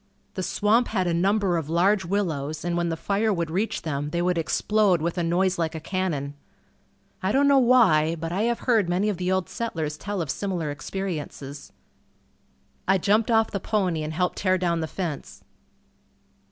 [0.33, 4.09] The swamp had a number of large willows and when the fire would reach them
[4.09, 6.33] they would explode with a noise like a cannon.
[7.21, 10.31] I don't know why, but I have heard many of the old settlers tell of
[10.31, 11.71] similar experiences.
[12.87, 15.43] I jumped off the pony and helped tear down the fence.